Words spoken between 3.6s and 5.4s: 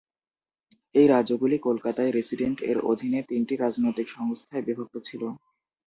রাজনৈতিক সংস্থায় বিভক্ত ছিল।